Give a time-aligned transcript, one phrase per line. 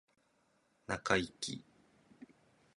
[0.87, 1.63] 中イキ